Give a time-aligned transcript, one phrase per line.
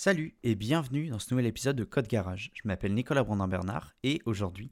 [0.00, 2.52] Salut et bienvenue dans ce nouvel épisode de Code Garage.
[2.54, 4.70] Je m'appelle Nicolas Brandin-Bernard et aujourd'hui,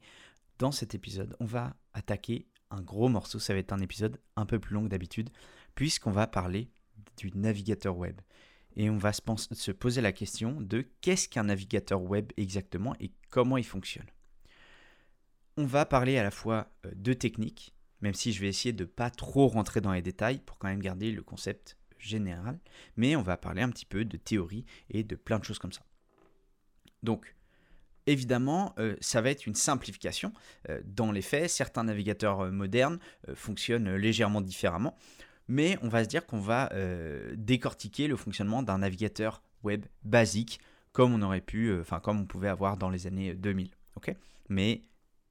[0.57, 3.37] dans cet épisode, on va attaquer un gros morceau.
[3.37, 5.29] Ça va être un épisode un peu plus long que d'habitude,
[5.75, 6.71] puisqu'on va parler
[7.17, 8.21] du navigateur web.
[8.77, 9.21] Et on va se,
[9.51, 14.07] se poser la question de qu'est-ce qu'un navigateur web exactement et comment il fonctionne.
[15.57, 18.85] On va parler à la fois euh, de technique, même si je vais essayer de
[18.85, 22.59] ne pas trop rentrer dans les détails pour quand même garder le concept général,
[22.95, 25.71] mais on va parler un petit peu de théorie et de plein de choses comme
[25.71, 25.81] ça.
[27.03, 27.35] Donc,
[28.07, 30.33] évidemment, euh, ça va être une simplification.
[30.69, 32.99] Euh, dans les faits, certains navigateurs euh, modernes
[33.35, 34.97] fonctionnent légèrement différemment,
[35.47, 36.69] mais on va se dire qu'on va
[37.35, 40.59] décortiquer le fonctionnement d'un navigateur web basique,
[40.91, 43.69] comme on aurait pu, enfin comme on pouvait avoir dans les années 2000.
[43.95, 44.13] ok?
[44.49, 44.81] Mais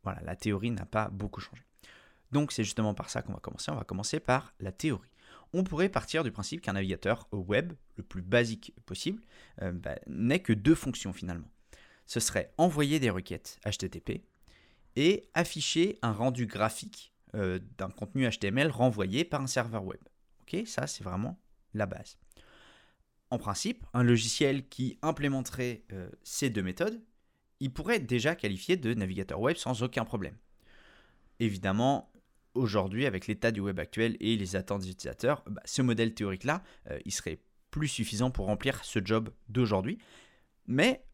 [0.02, 1.62] voilà, la théorie n'a pas beaucoup changé.
[2.32, 3.70] Donc c'est justement par ça qu'on va commencer.
[3.70, 5.10] On va commencer par la théorie
[5.56, 9.22] on pourrait partir du principe qu'un navigateur web, le plus basique possible,
[9.62, 11.48] euh, bah, n'est que deux fonctions finalement.
[12.04, 14.22] Ce serait envoyer des requêtes HTTP
[14.96, 20.00] et afficher un rendu graphique euh, d'un contenu HTML renvoyé par un serveur web.
[20.42, 21.40] Ok, ça c'est vraiment
[21.72, 22.18] la base.
[23.30, 27.00] En principe, un logiciel qui implémenterait euh, ces deux méthodes,
[27.60, 30.36] il pourrait déjà qualifié de navigateur web sans aucun problème.
[31.40, 32.12] Évidemment,
[32.56, 36.62] aujourd'hui, avec l'état du web actuel et les attentes des utilisateurs, bah, ce modèle théorique-là,
[36.90, 37.40] euh, il serait
[37.70, 39.98] plus suffisant pour remplir ce job d'aujourd'hui.
[40.66, 41.04] Mais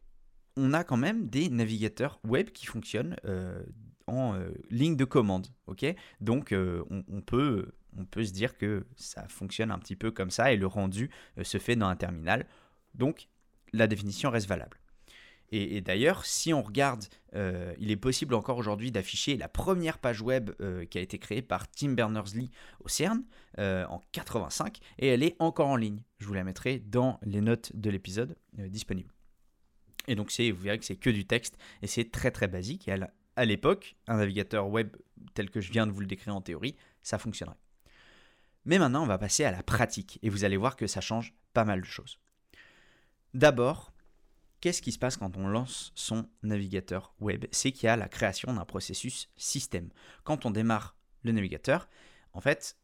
[0.55, 3.63] on a quand même des navigateurs web qui fonctionnent euh,
[4.07, 5.47] en euh, ligne de commande.
[5.67, 5.85] ok?
[6.21, 10.53] Donc on, peut, on peut se dire que ça fonctionne un petit peu comme ça
[10.53, 11.09] et le rendu
[11.41, 12.47] se fait dans un terminal.
[12.93, 13.27] Donc
[13.73, 14.77] la définition reste valable.
[15.55, 20.19] Et, d'ailleurs, si on regarde, euh, il est possible encore aujourd'hui d'afficher la première page
[20.19, 23.23] web euh, qui a été créée par Tim Berners-Lee au CERN
[23.59, 26.01] euh, en 85, et elle est encore en ligne.
[26.17, 29.13] Je vous la mettrai dans les notes de l'épisode disponible.
[30.07, 32.87] Et donc vous verrez que c'est que du texte, et c'est très très basique.
[32.87, 32.95] Et
[33.35, 34.97] à l'époque, un navigateur web
[35.35, 37.59] tel que je viens de vous le décrire en théorie, ça fonctionnerait.
[38.65, 41.35] Mais maintenant, on va passer à la pratique, et vous allez voir que ça change
[41.53, 42.17] pas mal de choses.
[43.35, 43.92] D'abord,
[44.63, 47.43] Qu'est-ce qui se passe quand on lance son navigateur web?
[47.51, 49.89] C'est qu'il y a la création d'un processus système.
[50.23, 51.89] Quand on démarre le navigateur,
[52.31, 52.77] en fait,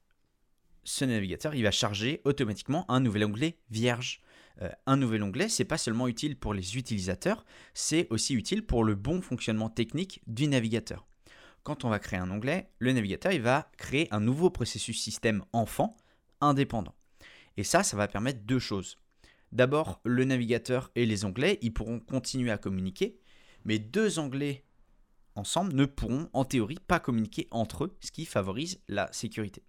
[0.83, 4.21] ce navigateur, il va charger automatiquement un nouvel onglet vierge.
[4.61, 8.83] Euh, un nouvel onglet, c'est pas seulement utile pour les utilisateurs, c'est aussi utile pour
[8.83, 11.07] le bon fonctionnement technique du navigateur.
[11.63, 15.45] Quand on va créer un onglet, le navigateur, il va créer un nouveau processus système
[15.53, 15.95] enfant
[16.41, 16.95] indépendant.
[17.55, 18.97] Et ça, ça va permettre deux choses.
[19.51, 23.19] D'abord, le navigateur et les onglets, ils pourront continuer à communiquer,
[23.65, 24.63] mais deux onglets
[25.35, 29.63] ensemble ne pourront en théorie pas communiquer entre eux, ce qui favorise la sécurité.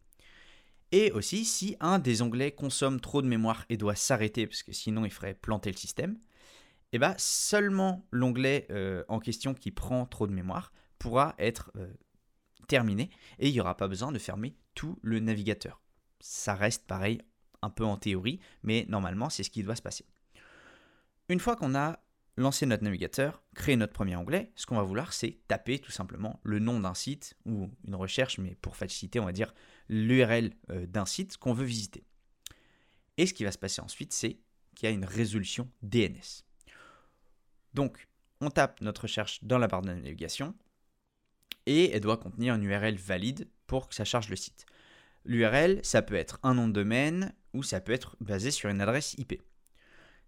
[0.93, 4.73] Et aussi, si un des onglets consomme trop de mémoire et doit s'arrêter, parce que
[4.73, 6.19] sinon il ferait planter le système,
[6.93, 11.93] eh bien seulement l'onglet euh, en question qui prend trop de mémoire pourra être euh,
[12.67, 15.81] terminé et il n'y aura pas besoin de fermer tout le navigateur.
[16.19, 17.21] Ça reste pareil
[17.63, 20.05] un peu en théorie, mais normalement c'est ce qui doit se passer.
[21.29, 22.01] Une fois qu'on a
[22.37, 26.41] lancé notre navigateur, créé notre premier onglet, ce qu'on va vouloir c'est taper tout simplement
[26.43, 29.55] le nom d'un site ou une recherche, mais pour faciliter on va dire
[29.89, 32.05] l'URL euh, d'un site qu'on veut visiter.
[33.17, 34.39] Et ce qui va se passer ensuite c'est
[34.75, 36.45] qu'il y a une résolution DNS.
[37.75, 38.09] Donc
[38.41, 40.55] on tape notre recherche dans la barre de navigation
[41.67, 44.67] et elle doit contenir une URL valide pour que ça charge le site.
[45.25, 48.81] L'URL, ça peut être un nom de domaine ou ça peut être basé sur une
[48.81, 49.41] adresse IP.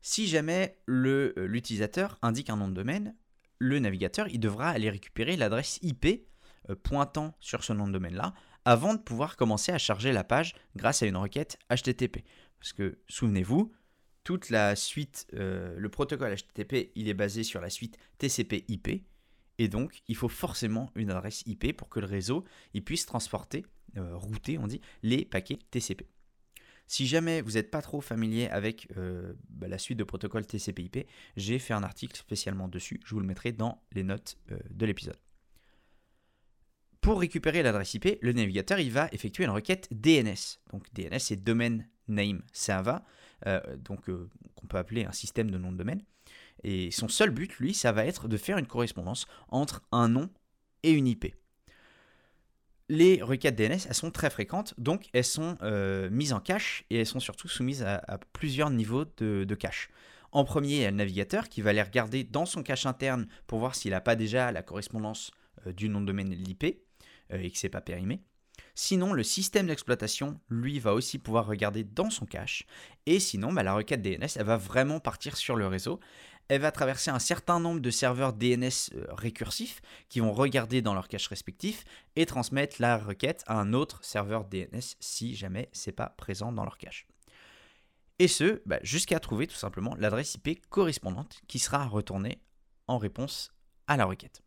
[0.01, 3.15] Si jamais euh, l'utilisateur indique un nom de domaine,
[3.59, 6.27] le navigateur il devra aller récupérer l'adresse IP
[6.69, 8.35] euh, pointant sur ce nom de domaine-là
[8.65, 12.25] avant de pouvoir commencer à charger la page grâce à une requête HTTP.
[12.59, 13.73] Parce que souvenez-vous,
[14.25, 19.05] toute la suite, euh, le protocole HTTP, il est basé sur la suite TCP/IP,
[19.59, 22.45] et donc il faut forcément une adresse IP pour que le réseau
[22.75, 26.07] il puisse transporter router, on dit, les paquets TCP.
[26.93, 31.07] Si jamais vous n'êtes pas trop familier avec euh, bah, la suite de protocoles TCP/IP,
[31.39, 33.01] j'ai fait un article spécialement dessus.
[33.07, 35.17] Je vous le mettrai dans les notes euh, de l'épisode.
[37.01, 40.61] Pour récupérer l'adresse IP, le navigateur va effectuer une requête DNS.
[40.71, 41.79] Donc DNS c'est Domain
[42.09, 42.99] Name Server,
[43.79, 46.03] donc qu'on peut appeler un système de nom de domaine.
[46.63, 50.29] Et son seul but, lui, ça va être de faire une correspondance entre un nom
[50.83, 51.35] et une IP
[52.89, 57.01] les requêtes DNS, elles sont très fréquentes, donc elles sont euh, mises en cache et
[57.01, 59.89] elles sont surtout soumises à, plusieurs niveaux de, cache.
[60.33, 63.27] En premier, il y a le navigateur qui va les regarder dans son cache interne
[63.47, 65.31] pour voir s'il n'a pas déjà la correspondance
[65.67, 66.65] euh, du nom de domaine l'IP
[67.33, 68.23] euh, et que c'est pas périmé.
[68.75, 72.65] Sinon, le système d'exploitation, lui, va aussi pouvoir regarder dans son cache.
[73.05, 76.01] Et sinon, bah, la requête DNS, elle va vraiment partir sur le réseau.
[76.53, 80.93] Elle va traverser un certain nombre de serveurs DNS euh, récursifs qui vont regarder dans
[80.93, 81.83] leur cache respectif
[82.15, 86.65] et transmettre la requête à un autre serveur DNS si jamais c'est pas présent dans
[86.65, 87.07] leur cache.
[88.19, 92.43] Et ce, bah, jusqu'à trouver tout simplement l'adresse IP correspondante qui sera retournée
[92.87, 93.55] en réponse
[93.87, 94.43] à la requête.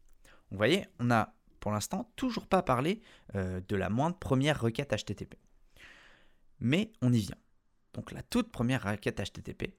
[0.52, 3.02] Vous voyez, on n'a pour l'instant toujours pas parlé
[3.34, 5.40] euh, de la moindre première requête HTTP.
[6.60, 7.38] Mais on y vient.
[7.96, 9.74] Donc la toute première requête HTTP,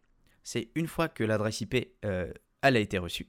[0.47, 2.33] c'est une fois que l'adresse IP euh,
[2.63, 3.29] a été reçue,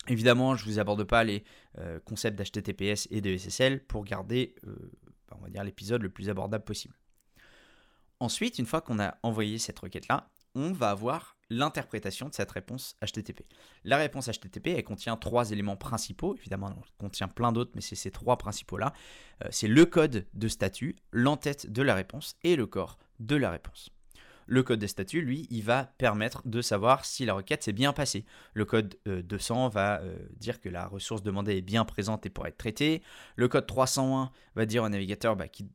[0.08, 1.44] Évidemment, je ne vous aborde pas les
[2.06, 4.56] concepts d'HTTPS et de SSL pour garder,
[5.32, 6.96] on va dire, l'épisode le plus abordable possible.
[8.20, 12.96] Ensuite, une fois qu'on a envoyé cette requête-là, on va avoir l'interprétation de cette réponse
[13.06, 13.44] HTTP.
[13.84, 17.96] La réponse HTTP, elle contient trois éléments principaux, évidemment, elle contient plein d'autres, mais c'est
[17.96, 18.94] ces trois principaux-là.
[19.44, 23.52] Euh, c'est le code de statut, l'entête de la réponse et le corps de la
[23.52, 23.92] réponse.
[24.48, 27.94] Le code de statut, lui, il va permettre de savoir si la requête s'est bien
[27.94, 28.26] passée.
[28.54, 32.30] Le code 200 euh, va euh, dire que la ressource demandée est bien présente et
[32.30, 33.02] pourrait être traitée.
[33.36, 35.70] Le code 301 va dire au navigateur bah, qui,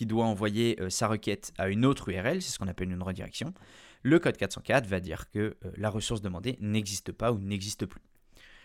[0.00, 3.54] doit envoyer sa requête à une autre URL, c'est ce qu'on appelle une redirection
[4.06, 8.02] le code 404 va dire que euh, la ressource demandée n'existe pas ou n'existe plus.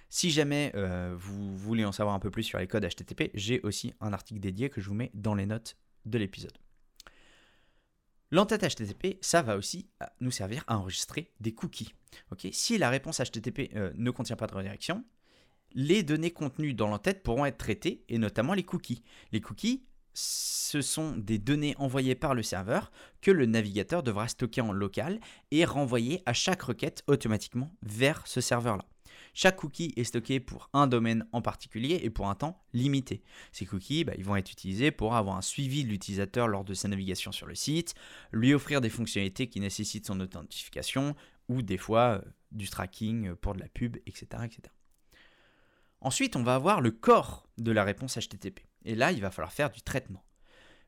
[0.07, 3.59] Si jamais euh, vous voulez en savoir un peu plus sur les codes HTTP, j'ai
[3.61, 6.55] aussi un article dédié que je vous mets dans les notes de l'épisode.
[8.31, 11.93] L'entête HTTP, ça va aussi euh, nous servir à enregistrer des cookies.
[12.51, 15.03] si la réponse HTTP ne contient pas de redirection,
[15.73, 19.03] les données contenues dans l'entête pourront être traitées, et notamment les cookies.
[19.31, 19.83] Les cookies,
[20.13, 22.91] ce sont des données envoyées par le serveur
[23.21, 25.19] que le navigateur devra stocker en local
[25.51, 28.85] et renvoyer à chaque requête automatiquement vers ce serveur-là.
[29.33, 33.23] Chaque cookie est stocké pour un domaine en particulier et pour un temps limité.
[33.51, 36.73] Ces cookies bah, ils vont être utilisés pour avoir un suivi de l'utilisateur lors de
[36.73, 37.95] sa navigation sur le site,
[38.31, 41.15] lui offrir des fonctionnalités qui nécessitent son authentification
[41.47, 44.61] ou des fois euh, du tracking pour de la pub, etc., etc.
[46.01, 48.61] Ensuite, on va avoir le corps de la réponse HTTP.
[48.85, 50.25] Et là, il va falloir faire du traitement.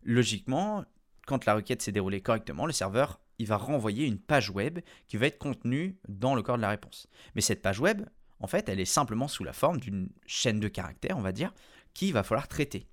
[0.01, 0.83] Logiquement,
[1.27, 5.17] quand la requête s'est déroulée correctement, le serveur il va renvoyer une page web qui
[5.17, 7.07] va être contenue dans le corps de la réponse.
[7.35, 8.03] Mais cette page web,
[8.43, 11.53] en fait, elle est simplement sous la forme d'une chaîne de caractères, on va dire,
[11.93, 12.87] qu'il va falloir traiter.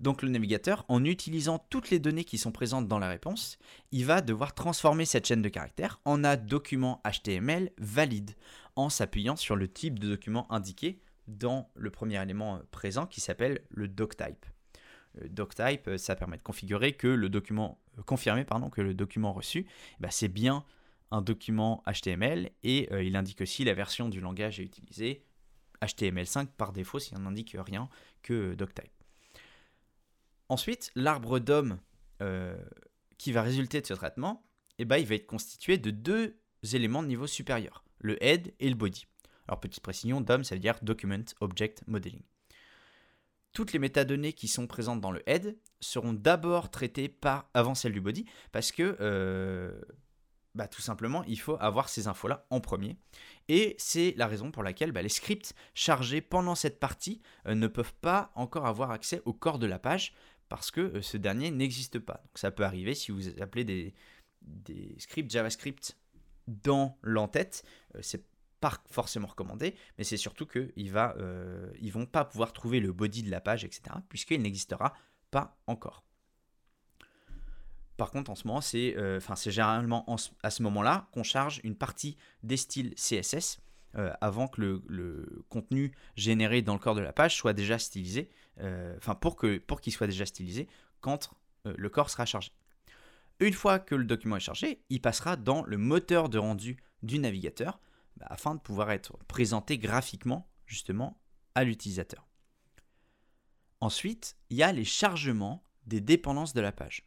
[0.00, 3.58] Donc le navigateur, en utilisant toutes les données qui sont présentes dans la réponse,
[3.92, 8.32] il va devoir transformer cette chaîne de caractères en un document HTML valide,
[8.74, 13.20] en s'appuyant sur le type de document indiqué dans le premier élément euh, présent qui
[13.20, 14.46] s'appelle le doctype.
[15.14, 18.94] Le doctype, euh, ça permet de configurer que le document, euh, confirmer pardon, que le
[18.94, 19.66] document reçu,
[20.00, 20.64] bah, c'est bien
[21.14, 25.24] un document HTML et il indique aussi la version du langage à utiliser,
[25.80, 27.88] HTML5 par défaut s'il n'indique rien
[28.22, 28.90] que doctype.
[30.48, 31.78] Ensuite, l'arbre d'homme
[33.18, 34.44] qui va résulter de ce traitement,
[34.78, 36.36] eh ben, il va être constitué de deux
[36.72, 39.06] éléments de niveau supérieur, le head et le body.
[39.46, 42.22] Alors, petite précision, DOM, ça veut dire Document Object Modeling.
[43.52, 47.92] Toutes les métadonnées qui sont présentes dans le head seront d'abord traitées par, avant celles
[47.92, 49.80] du body, parce que euh,
[50.54, 52.96] bah, tout simplement, il faut avoir ces infos-là en premier.
[53.48, 57.66] Et c'est la raison pour laquelle bah, les scripts chargés pendant cette partie euh, ne
[57.66, 60.14] peuvent pas encore avoir accès au corps de la page,
[60.48, 62.22] parce que euh, ce dernier n'existe pas.
[62.24, 63.94] Donc ça peut arriver si vous appelez des,
[64.98, 65.96] scripts JavaScript
[66.46, 67.64] dans l'entête,
[68.02, 68.26] c'est
[68.60, 71.16] pas forcément recommandé, mais c'est surtout qu'ils va,
[71.80, 74.92] ils vont pas pouvoir trouver le body de la page, etc., puisqu'il n'existera
[75.30, 76.04] pas encore.
[77.96, 80.04] Par contre, en ce moment, c'est enfin c'est généralement
[80.42, 83.60] à ce moment-là qu'on charge une partie des styles CSS
[84.20, 88.28] avant que le, contenu généré dans le corps de la page soit déjà stylisé,
[88.96, 90.66] enfin pour qu'il pour qu'il soit déjà stylisé
[91.00, 91.30] quand
[91.64, 92.50] le corps sera chargé.
[93.40, 97.18] Une fois que le document est chargé, il passera dans le moteur de rendu du
[97.18, 97.80] navigateur
[98.16, 101.20] bah, afin de pouvoir être présenté graphiquement justement
[101.54, 102.26] à l'utilisateur.
[103.80, 107.06] Ensuite, il y a les chargements des dépendances de la page.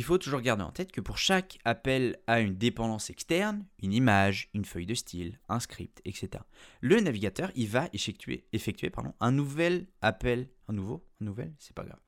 [0.00, 3.92] Il faut toujours garder en tête que pour chaque appel à une dépendance externe, une
[3.92, 6.42] image, une feuille de style, un script, etc.,
[6.80, 11.84] le navigateur va effectuer, effectuer pardon, un nouvel appel, un nouveau, un nouvel, c'est pas
[11.84, 12.00] grave,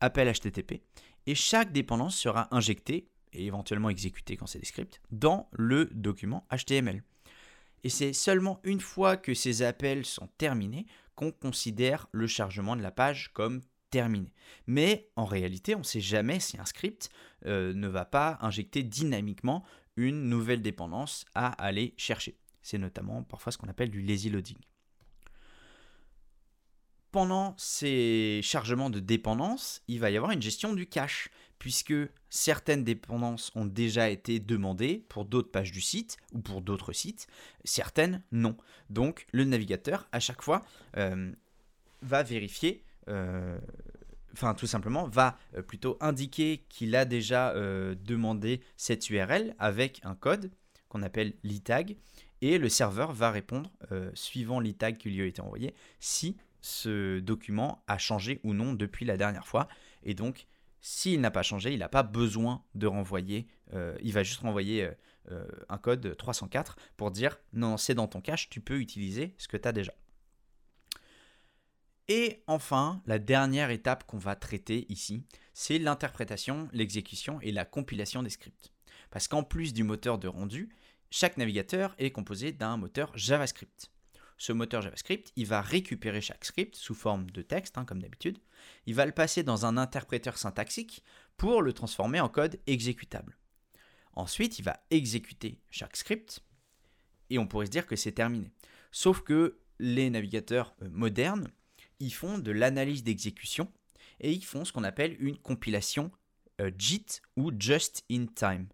[0.00, 0.80] appel HTTP,
[1.26, 6.46] et chaque dépendance sera injectée et éventuellement exécutée quand c'est des scripts dans le document
[6.50, 7.04] HTML.
[7.82, 12.80] Et c'est seulement une fois que ces appels sont terminés qu'on considère le chargement de
[12.80, 13.60] la page comme
[14.66, 17.10] Mais en réalité, on ne sait jamais si un script
[17.46, 19.64] euh, ne va pas injecter dynamiquement
[19.96, 22.36] une nouvelle dépendance à aller chercher.
[22.62, 24.58] C'est notamment parfois ce qu'on appelle du lazy loading
[27.14, 31.28] pendant ces chargements de dépendance, il va y avoir une gestion du cache,
[31.60, 31.94] puisque
[32.28, 37.28] certaines dépendances ont déjà été demandées pour d'autres pages du site ou pour d'autres sites,
[37.62, 38.56] certaines non.
[38.90, 40.64] Donc le navigateur, à chaque fois,
[40.96, 41.30] euh,
[42.02, 47.54] va vérifier, enfin tout simplement, va euh, plutôt indiquer qu'il a déjà
[47.94, 50.50] demandé cette URL avec un code
[50.88, 51.96] qu'on appelle l'itag,
[52.40, 53.70] et le serveur va répondre,
[54.12, 59.04] suivant l'itag qui lui a été envoyé, si ce document a changé ou non depuis
[59.04, 59.68] la dernière fois.
[60.02, 60.46] Et donc,
[60.80, 64.84] s'il n'a pas changé, il n'a pas besoin de renvoyer, euh, il va juste renvoyer
[64.84, 64.90] euh,
[65.30, 69.48] euh, un code 304 pour dire non, c'est dans ton cache, tu peux utiliser ce
[69.48, 69.94] que tu as déjà.
[72.08, 78.22] Et enfin, la dernière étape qu'on va traiter ici, c'est l'interprétation, l'exécution et la compilation
[78.22, 78.72] des scripts.
[79.10, 80.68] Parce qu'en plus du moteur de rendu,
[81.10, 83.90] chaque navigateur est composé d'un moteur JavaScript
[84.36, 88.38] ce moteur JavaScript, il va récupérer chaque script sous forme de texte, hein, comme d'habitude.
[88.86, 91.02] Il va le passer dans un interpréteur syntaxique
[91.36, 93.36] pour le transformer en code exécutable.
[94.14, 96.40] Ensuite, il va exécuter chaque script
[97.30, 98.50] et on pourrait se dire que c'est terminé.
[98.92, 101.50] Sauf que les navigateurs euh, modernes,
[102.00, 103.72] ils font de l'analyse d'exécution
[104.20, 106.10] et ils font ce qu'on appelle une compilation
[106.60, 108.68] euh, JIT ou Just in Time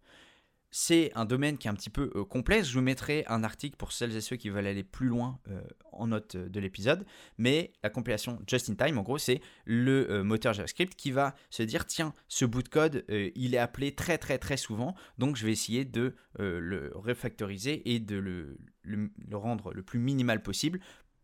[0.72, 2.68] c'est un domaine qui est un petit peu euh, complexe.
[2.68, 5.60] Je vous mettrai un article pour celles et ceux qui veulent aller plus loin euh,
[5.92, 7.04] en note de l'épisode.
[7.38, 11.64] Mais la compilation just in time, en gros, c'est le moteur JavaScript qui va se
[11.64, 14.94] dire tiens, ce bout de code, il est appelé très très très souvent.
[15.18, 18.56] Donc je vais essayer de le refactoriser et de le,
[19.32, 20.80] rendre le plus minimal possible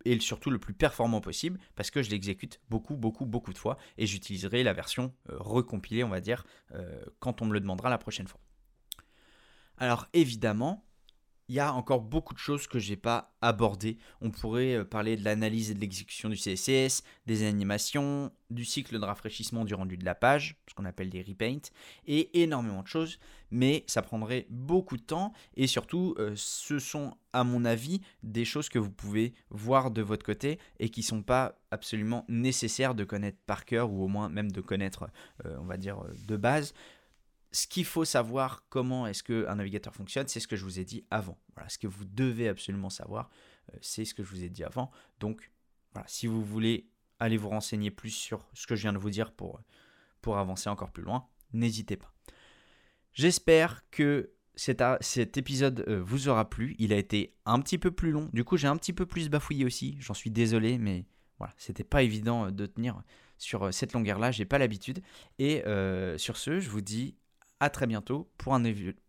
[0.06, 3.76] et surtout le plus performant possible parce que je l'exécute beaucoup, beaucoup, beaucoup de fois
[3.98, 6.46] et j'utiliserai la version recompilée, on va dire,
[7.18, 8.40] quand on me le demandera la prochaine fois.
[9.76, 10.86] Alors évidemment,
[11.48, 13.98] il y a encore beaucoup de choses que je n'ai pas abordées.
[14.20, 18.98] On pourrait euh, parler de l'analyse et de l'exécution du CSS, des animations, du cycle
[18.98, 21.58] de rafraîchissement du rendu de la page, ce qu'on appelle des repaint,
[22.06, 23.18] et énormément de choses,
[23.50, 28.44] mais ça prendrait beaucoup de temps, et surtout, euh, ce sont, à mon avis, des
[28.44, 33.04] choses que vous pouvez voir de votre côté et qui sont pas absolument nécessaires de
[33.04, 35.08] connaître par cœur, ou au moins même de connaître,
[35.44, 36.74] euh, on va dire, de base
[37.52, 40.84] ce qu'il faut savoir, comment est-ce qu'un navigateur fonctionne, c'est ce que je vous ai
[40.84, 41.38] dit avant.
[41.54, 43.30] Voilà, ce que vous devez absolument savoir,
[43.72, 44.90] euh, c'est ce que je vous ai dit avant.
[45.20, 45.50] Donc,
[45.92, 49.10] voilà, si vous voulez aller vous renseigner plus sur ce que je viens de vous
[49.10, 49.60] dire pour,
[50.20, 52.12] pour avancer encore plus loin, n'hésitez pas.
[53.14, 56.74] J'espère que cet, cet épisode euh, vous aura plu.
[56.78, 58.28] Il a été un petit peu plus long.
[58.32, 59.96] Du coup, j'ai un petit peu plus bafouillé aussi.
[60.00, 61.06] J'en suis désolé, mais
[61.38, 63.02] voilà, c'était pas évident de tenir
[63.38, 64.30] sur cette longueur-là.
[64.30, 65.02] J'ai pas l'habitude.
[65.38, 67.16] Et euh, sur ce, je vous dis
[67.60, 68.62] à très bientôt pour un,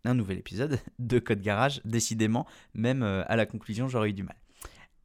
[0.05, 1.81] un, nouvel épisode de Code Garage.
[1.85, 4.37] Décidément, même euh, à la conclusion, j'aurais eu du mal.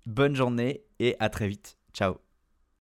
[0.06, 1.78] Bonne journée et à très vite.
[1.92, 2.31] Ciao